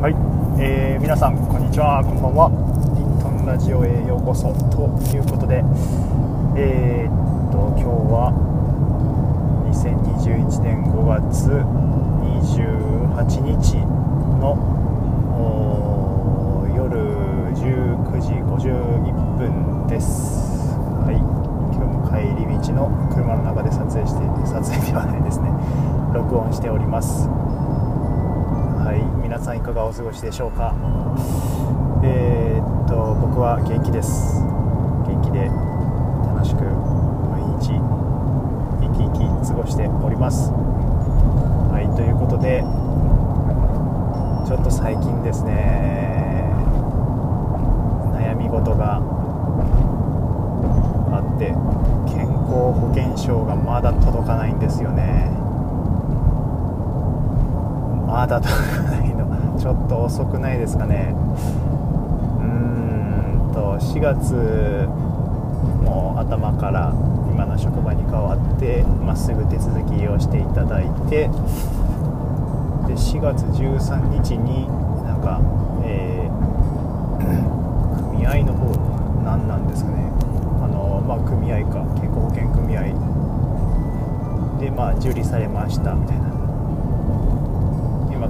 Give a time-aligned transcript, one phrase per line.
[0.00, 0.16] はい、
[0.58, 2.02] えー皆さんこんにちは。
[2.02, 2.48] こんばんは。
[2.96, 4.48] リントンラジオへようこそ。
[4.72, 5.60] ということで
[6.56, 8.32] えーっと今日は
[9.68, 13.12] 2021年5月28
[13.44, 13.76] 日
[14.40, 14.56] の
[16.72, 16.96] 夜
[17.52, 20.72] 19時51分です。
[21.04, 21.20] はい。
[21.76, 25.52] 今日も帰り道の車の中で撮影して撮影ではないですね。
[26.14, 27.28] 録音しております。
[28.90, 30.74] はい、皆さんいかがお過ごしでしょうか？
[32.02, 34.42] えーっと僕は元気です。
[35.06, 35.46] 元気で
[36.26, 36.64] 楽しく
[37.30, 37.78] 毎日
[38.82, 40.50] 生き生き過ごしております。
[40.50, 42.64] はい、ということで
[44.48, 46.50] ちょっと最近ですね
[48.18, 48.98] 悩み事が
[51.14, 51.54] あって
[52.10, 55.30] 健康保険証がまだ届かないんですよね。
[58.10, 59.56] まだ届かないの。
[59.58, 61.14] ちょっと遅くないですかね。
[61.14, 62.46] うー
[63.50, 64.34] んと4月
[65.84, 66.92] もう頭から
[67.30, 74.66] 今の職場に変わってまっすぐ手続きをしていただいてで4月13日に
[75.04, 75.40] なんか、
[75.84, 76.50] えー
[78.10, 78.74] 組合の方
[79.24, 80.10] 何なんですかね。
[80.62, 81.84] あの、まあ、組合か。
[82.00, 82.82] 健康保険組合。
[84.58, 86.39] でまあ受理されましたみたいな。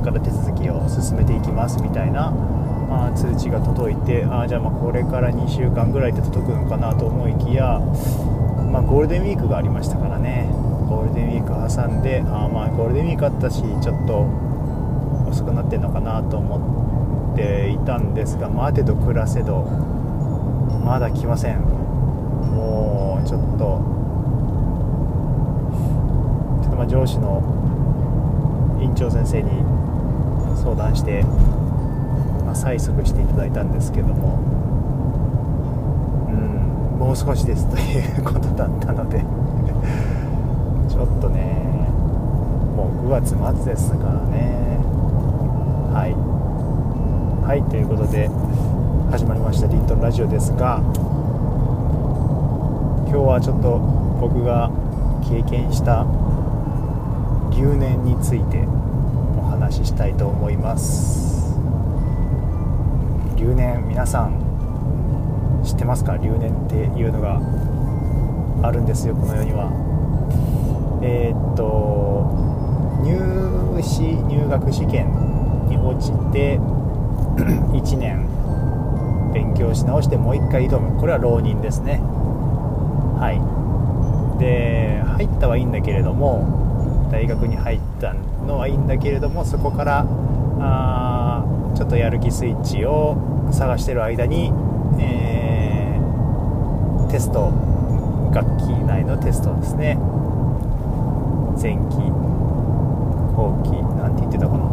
[0.00, 7.80] から手続きを進めていきますみたいな、まあ、通知が届いてあーじゃあまあこれから2週間ぐらいで届くのかなと思いきや、
[8.70, 10.48] まあ、ゴールデンウィークがありましたからね。
[10.88, 14.26] ゴールデンウィーク挟んであーまあゴールデンウィークあったしちょっと
[15.30, 19.62] 遅くなってんのかなと思っていたんですが待てど暮らせど
[20.84, 21.60] まだ来ません。
[21.60, 23.80] もうちょっと
[26.62, 27.40] ちょっとまあ上司の
[28.80, 29.50] 院長先生に
[30.60, 31.22] 相談して、
[32.44, 34.38] まあ、催促していただいたんですけども。
[36.28, 39.24] うんもう少しですということだったので。
[40.88, 41.88] ちょっとね
[42.76, 44.78] もう9月末ですからね。
[45.94, 46.14] はい。
[47.46, 48.30] はいということで
[49.10, 50.80] 始まりましたリントンラジオですが。
[53.10, 53.80] 今日はちょっと
[54.20, 54.70] 僕が
[55.24, 56.06] 経験した
[57.50, 58.68] 留年について
[59.70, 61.56] ししたいと思います。
[63.36, 66.16] 留年皆さん知ってますか？
[66.16, 67.40] 留年っていうのが
[68.62, 69.70] あるんですよこの世には。
[71.02, 72.10] えーっと
[73.02, 75.06] 入試入学試験
[75.70, 76.58] に落ちて
[77.72, 78.28] 1年
[79.32, 80.98] 勉強し直してもう1回挑む。
[81.00, 82.00] これは浪人ですね。
[83.18, 83.40] はい。
[84.38, 86.69] で入ったはいいんだけれども
[87.10, 90.06] 大学に入ったのはいいんだけれどもそこから
[90.60, 93.16] あーちょっとやる気スイッチを
[93.52, 94.52] 探してる間に、
[94.98, 97.50] えーテスト
[98.32, 99.98] 楽器内のテストですね。
[101.60, 101.96] 前期
[103.34, 104.70] 後期なんて言ってたかな。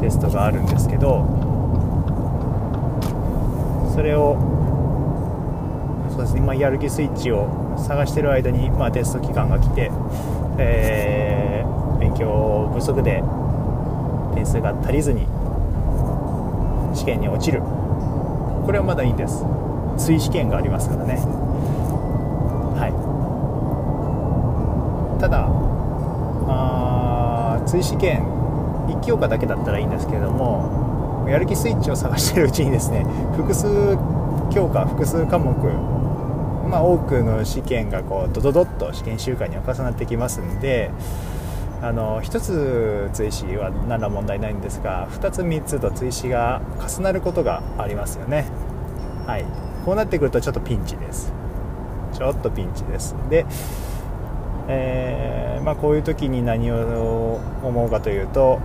[0.00, 1.26] テストがあるんですけど
[3.92, 4.38] それを
[6.28, 9.90] ですね、まあ、やる気スイッチを探してる間に、まあ、テスト期間が来て、
[10.58, 13.22] えー勉強不足で
[14.34, 15.26] 点数が足りずに
[16.94, 17.60] 試験に落ちる。
[17.60, 19.44] これはまだいいんです。
[19.98, 21.14] 追試験がありますからね。
[22.76, 22.86] は
[25.18, 25.20] い。
[25.20, 25.48] ただ
[26.48, 28.22] あ追試験
[28.88, 33.04] 1教科だけだったらいいんですけれどもやる気スイッチを探してるうちにですね
[33.36, 33.66] 複数
[34.54, 35.52] 教科複数科目
[36.70, 40.90] まあ、多くの試験がこうドドドッと試験週間には重なってきますんで
[41.80, 48.46] あの1つ追試は何ら問題ないんですが2つ3つと追試が重なることがありますよね。
[49.26, 49.44] はい。
[49.84, 51.32] こうなってくるとちょっとピンチです。
[52.12, 53.14] ちょっとピンチです。
[53.30, 53.46] で、
[54.66, 58.60] えーまあ、こういう時に何を思うかというと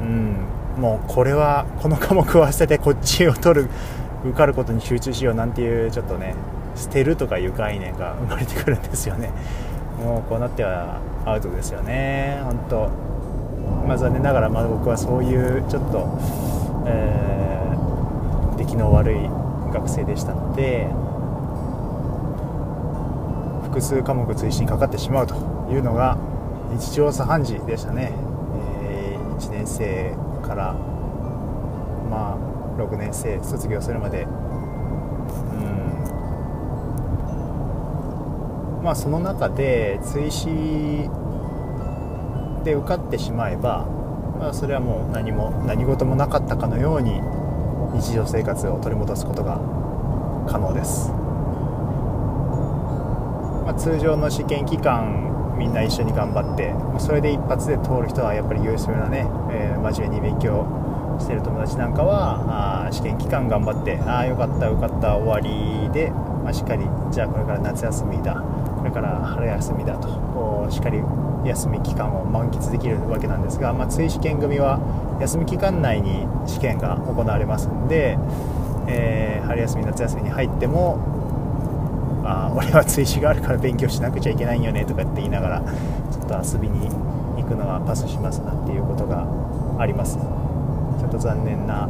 [0.00, 0.36] うん
[0.78, 3.70] もうこれはこの科目は捨ててこっちを取る
[4.24, 6.34] 受かることに集中しようなんていうちょっとね
[6.76, 9.30] 捨てるとかいう概念が生まれてくるんですよね。
[10.04, 12.40] もうこうなってはアウトですよね。
[12.44, 12.88] 本当。
[13.88, 16.06] まあ残念ながらまあ僕はそういうちょっと、
[16.86, 17.26] えー
[18.56, 19.16] 出来の悪い
[19.72, 20.88] 学生でしたので
[23.64, 25.34] 複数科目追試にかかってしまうと
[25.70, 26.18] いうのが
[26.72, 28.12] 日常茶飯事でしたね、
[28.82, 30.72] え1年生から
[32.10, 34.26] まあ6年生卒業するまで
[38.86, 40.46] まあその中で追試
[42.64, 43.86] で受かってしまえば
[44.38, 47.20] まあ、それはもう何も何事もなかったかのように
[47.98, 49.56] 日常生活を取り戻すことが
[50.46, 51.10] 可能です、
[53.64, 60.66] まあ、通常の試験期間みんな一緒に頑張ってそれで一発で通る人はやっぱり優秀なね、えー、真面目に勉強
[61.18, 68.44] してる友達なんかはあ試験期間頑張ってああよかったよかった終わりで、まあ、しっかりじゃあこれから夏休みだ。
[68.96, 71.02] から春休みだとしっかり
[71.44, 74.80] 休み期間を満喫できるわけなんですが、まあ、追試験組は
[75.20, 78.18] 休み期間内に試験が行われますんで、
[78.88, 80.98] えー、春休み夏休みに入っても
[82.24, 85.60] あ俺は追試があるから勉強しなくちゃいけないよねとかって言いながら
[86.10, 89.26] ちょっと遊びに行くのはパスしますなっていうことが
[89.78, 90.16] あります。
[90.16, 91.86] ちょっと残念な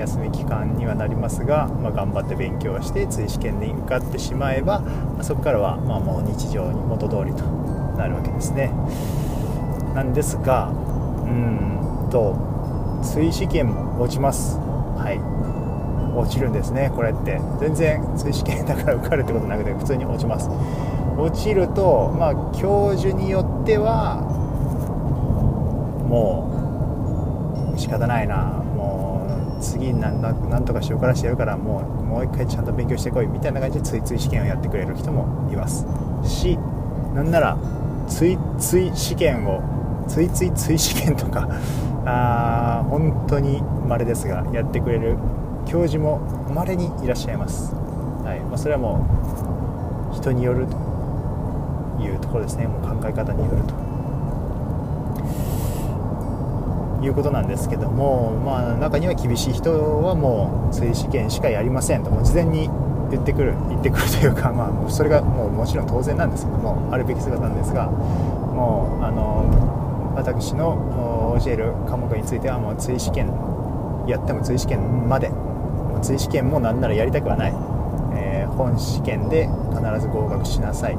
[0.00, 7.44] 休み期間にはなりますが、まあ、頑張って勉強して追試験に受かってしまえば、まあ、そこからはまもう日常に元通りと
[7.96, 8.72] なるわけですね。
[9.94, 10.72] なんですがう
[11.28, 12.36] んと
[13.02, 14.58] 追試験も落ちます。
[14.58, 15.20] はい。
[16.16, 17.40] 落ちるんですねこれって。
[17.60, 20.48] 全然追試験だから受かるってことなくて普通に落ちます。
[21.16, 24.22] 落ちるとまあ教授によっては
[26.08, 28.36] もう仕方ないな。
[28.76, 29.19] もう
[29.60, 35.86] 次なんなんとかしようからしてやるからもうもう一回ちゃんと勉強してこいみたいな感じでついつい試験をやってくれる人もいます。
[36.24, 36.56] し
[37.14, 37.56] なんなら
[38.08, 39.80] ついつい試験を。
[40.08, 41.48] ついつい追試験とか。
[42.04, 45.16] あ本当に稀ですがやってくれる
[45.66, 46.18] 教授も
[46.52, 47.74] 稀にいらっしゃいます、
[48.24, 48.40] はい。
[48.40, 49.06] まあ、それはも
[50.10, 52.66] う人によるというところですね。
[52.66, 53.89] もう考え方によると。
[57.02, 62.68] いうことなんですけども、まあ、中には厳しい人はもう追試験しかやりませんとも事前に
[63.10, 69.44] 言ってくる言ってくるというか、 まあ、それがもうもちろん当然なんですけどもあるべき姿なんですがもうあの
[70.16, 73.32] 私の教える科目についてはもう追試験
[74.06, 75.30] やっても追試験まで
[76.02, 77.54] 追試験もなんならやりたくはない、
[78.14, 80.98] えー、本試験で必ず合格しなさい。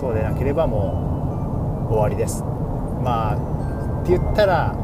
[0.00, 2.44] そうでなければもう終わりです。
[3.02, 3.36] まあ
[4.02, 4.74] って言ったら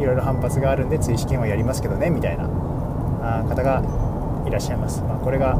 [0.00, 2.48] いろいろ反発があるんで追試験はやりますけどねみたいな
[3.48, 3.82] 方が
[4.46, 5.54] いらっしゃいます、まあ、これが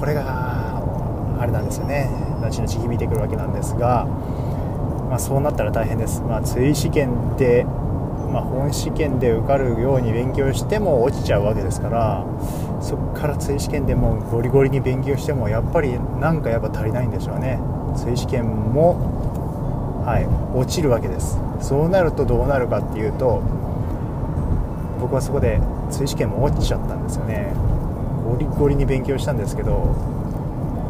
[0.00, 0.82] これが
[1.38, 2.10] あれなんですよね。
[2.40, 4.04] 後々響いてくるわけなんですが、
[5.08, 7.64] まあ、そうなったら大変です、まあ、追試験で、
[8.32, 12.26] まあ、本試験で受かるように勉強しても落ちちゃうわけですから
[12.80, 17.60] そこから追試験でもゴリゴリに勉強してもやっぱりなんかやっぱ足りないんでしょうね。
[17.94, 20.26] 追試験もはい
[20.56, 21.38] 落ちるわけです。
[21.62, 23.40] そうなるとどうなるかっていうと
[25.00, 25.60] 僕はそこで
[25.90, 27.52] 追試験も落ちちゃったんですよね。
[28.28, 29.94] ゴリゴリに勉強したんですけど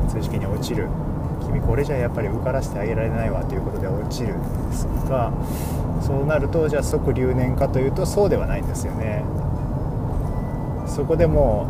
[0.08, 0.88] 追試験に落ちる。
[1.46, 5.32] 君これじゃやっぱり受からせてあげられないわということで落ちるんですが
[6.00, 9.24] そうなるとじゃあ即留年かというとそうではないんですよね。
[10.86, 11.66] そこでも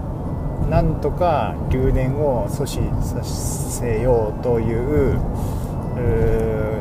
[0.69, 5.21] なんとか留年を阻止させようという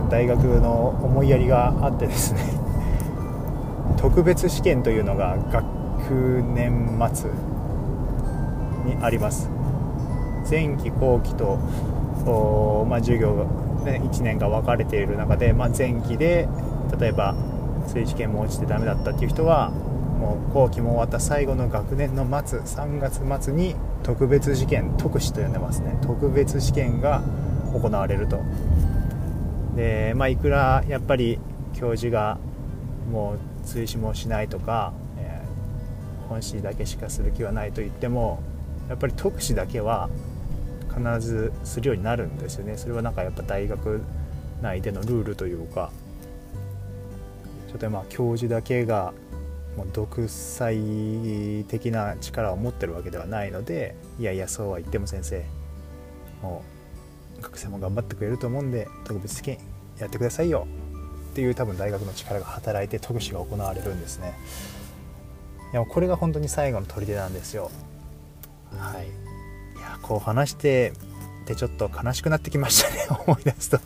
[0.10, 2.42] 大学の思いやりがあってですね。
[3.98, 7.30] 特別試験というのが学年末
[8.86, 9.50] にあります。
[10.50, 11.58] 前期後期と、
[12.90, 13.46] まあ、授業が、
[13.86, 16.48] ね、1年が分かれている中で、まあ、前期で
[17.00, 17.36] 例えば
[17.88, 25.98] 追試験も落ちてダメだったっていう人はもう後期も終わった最後の学年の末3月末に特別試験特試と呼んでますね。
[26.02, 27.22] 特別試験が
[27.74, 28.40] 行われると。
[29.76, 31.40] で、まあ、いくらやっぱり
[31.74, 32.38] 教授が
[33.12, 38.42] もう追試もしないとか、えー、本試だけしかする気はないと言っても
[38.90, 40.10] やっぱり特使だけは
[40.90, 42.76] 必ずするようになるんですよね。
[42.76, 44.02] それはなんかやっぱ大学
[44.62, 45.92] 内でのルールというか
[47.70, 49.14] ちょっとまあ教授だけが
[49.78, 55.46] もう独裁的な力を持ってるわけではないのでいやいやそうは言っても先生
[56.42, 56.71] もう
[57.42, 59.58] 学生も頑張ってくれると思うんで特別試験
[60.00, 60.68] やってくださいよ。
[61.32, 64.34] っていう多分大学の力が働いて特使が行われるんですね。
[65.74, 67.72] いやこれが本当に最後の砦なんですよ。
[68.78, 69.08] はい。
[69.08, 70.94] いやこう話して
[71.46, 73.80] でちょっと悲しくなってきましたね思い出すと。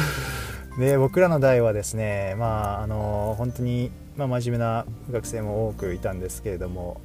[0.78, 7.00] で僕らの代はですねまああの本当に、まあ、真面目な学生も多くいたんですけれども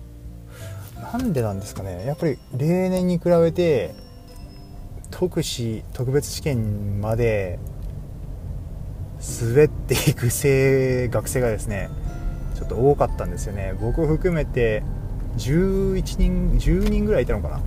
[1.14, 2.06] なんでなんですかね。
[2.06, 3.94] やっぱり例年に比べて
[5.20, 7.58] 特使特別試験まで
[9.42, 11.90] 滑っていく生学生がですね
[12.54, 13.74] ちょっと多かったんですよね。
[13.82, 14.84] 僕含めて
[15.38, 17.62] 11人10人ぐらいいたのかな。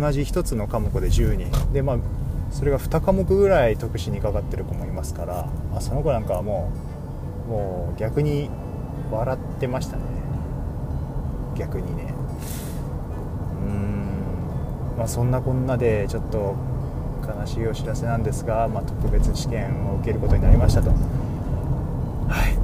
[0.00, 1.72] 同じ1つの科目で10人。
[1.74, 1.98] でまあ
[2.50, 6.72] それが2科目ぐらい特殊にかかってる子もいますから、まあ、その子なんかはも
[7.46, 8.48] うもう逆に
[9.10, 10.02] 笑ってましたね。
[11.58, 12.14] 逆にね。
[15.00, 16.54] まあそんなこんなでちょっと
[17.26, 20.90] 悲しいお知らせなんですが、まあ、特別試験を受けることになりましたと。
[20.90, 20.96] は
[22.46, 22.54] い。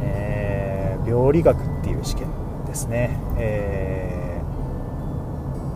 [0.00, 2.28] えー、病理学っていう試験
[2.66, 3.10] ですね。
[3.36, 4.40] え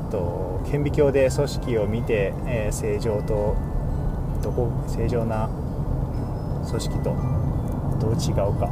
[0.08, 3.54] ー、と顕微鏡で組織を見て、えー、正常と
[4.42, 5.50] どこ正常な
[6.66, 7.14] 組織と
[8.00, 8.70] どう違うか。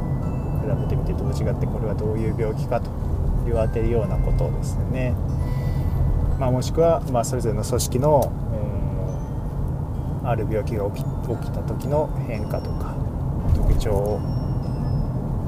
[0.63, 2.89] 比べてみてどう違ってこれはどういう病気かと
[3.47, 5.13] いう当てるようなことですね、
[6.39, 8.31] まあ、もしくは、まあ、それぞれの組織の、
[10.23, 12.95] えー、ある病気が起き起きた時の変化とか
[13.55, 14.19] 特徴を、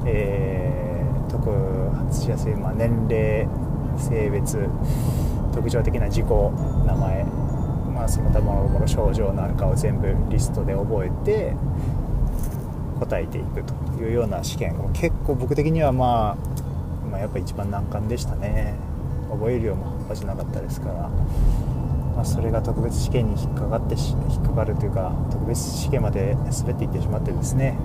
[0.06, 1.50] えー、特
[1.96, 3.48] 発しやすい、まあ、年齢
[3.98, 4.68] 性別
[5.54, 6.52] 特徴的な事項
[6.86, 7.24] 名前、
[7.94, 11.54] まあ、その他もの症状なんかを全部リストで覚えて
[13.00, 18.74] 答えていくというような試験結構僕的にはまあ、まあ、やっぱ一番難関でしたね。
[19.30, 21.08] 覚える量も半端じゃなかったですから、
[22.14, 27.76] まあ、それが特別試験に引っかかって引っかかるというか特別試験まで滑っていってしまってですね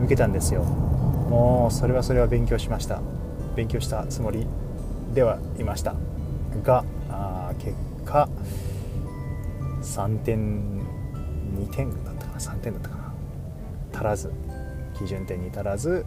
[0.00, 0.62] 受けたんですよ。
[0.62, 3.00] もうそれはそれは勉強しました。
[3.54, 4.46] 勉強したつもり
[5.14, 5.94] ではいました。
[6.62, 7.74] があ結
[8.04, 8.28] 果
[9.82, 10.80] 3点
[11.56, 12.38] 2点だったかな。
[12.38, 13.12] 3点だったかな。
[13.92, 14.32] 足らず
[14.96, 16.04] 基準点に足らず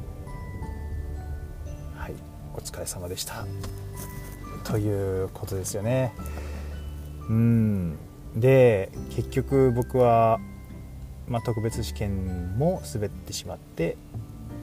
[1.97, 2.13] はい
[2.53, 3.45] お疲れ様でした。
[4.63, 6.13] ということですよね。
[7.29, 7.97] うん。
[8.35, 10.39] で結局僕は、
[11.27, 13.97] まあ、特別試験も滑ってしまって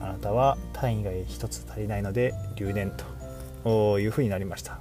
[0.01, 2.91] あなたは単位が1つ足りないので留年
[3.63, 4.79] というふうになりました。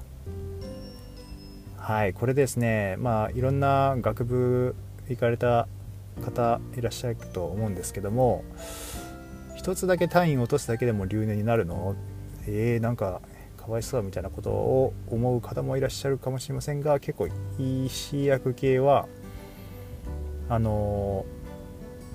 [1.77, 4.75] はいこれですねまあいろんな学部
[5.09, 5.67] 行かれた
[6.23, 8.45] 方いらっしゃると思うんですけども
[9.57, 11.95] 1つだけ単位を落とすだけでも留年になるの？
[12.47, 13.21] えー、なんか
[13.69, 19.07] かわいそうみたいなことを思う方もいらっしゃるかもしれませんが結構医師薬系は
[20.49, 21.27] あの、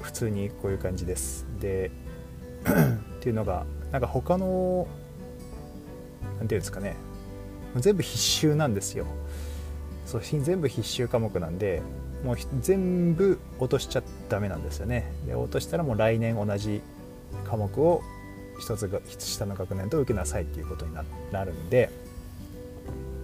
[0.01, 1.45] 普通にこういう感じです。
[1.59, 1.91] で
[2.65, 4.87] っていうのがなんか他の
[6.39, 6.95] 何ていうんですかね。
[7.75, 9.05] 全部必修なんですよ。
[10.07, 11.83] そう全部必修科目なんで
[12.25, 15.11] もう全部落としちゃダメなんですよね。
[15.27, 16.81] で落としたらもう来年同じ
[17.45, 18.01] 科目を
[18.59, 20.93] 一つが下の学年と受けなさいっていうことに
[21.31, 21.89] なるんで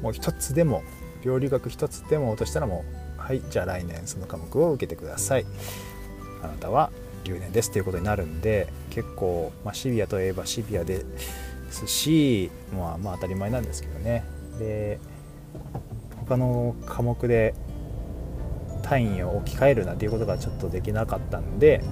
[0.02, 0.84] もう一つでも
[1.24, 2.86] 病理学一つでも落としたらも
[3.18, 5.46] うはいじゃあ来年その科目を受けてください。
[6.42, 6.90] あなたは
[7.26, 11.06] 留年ですっていうことになるんで結構、まあ、シビアといえばシビアで
[11.70, 14.24] すし、まあ、まあ当たり前なんですけどね。
[14.58, 15.00] で
[16.18, 17.54] 他の科目で
[18.84, 21.84] 単位を置き換えるなんていうことがちょっとできなかったんで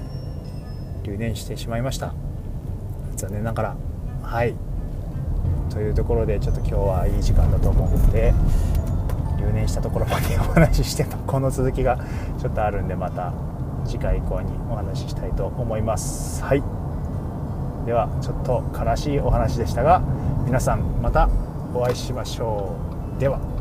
[1.03, 2.13] 留年してしまいました。
[3.17, 3.75] 残念ながら
[4.23, 4.55] はい。
[5.69, 8.33] というところでちょっと今日はいい時間だと思うので
[9.39, 11.97] 留年したところまでお話ししてこの続きが
[12.39, 13.33] ちょっとあるんでまた
[13.85, 16.43] 次回以降にお話ししたいと思います。
[16.43, 16.63] はい。
[17.85, 20.01] ではちょっと悲しいお話でしたが
[20.45, 21.29] 皆さんまた
[21.73, 22.75] お会いしましょ
[23.17, 23.19] う。
[23.19, 23.56] では。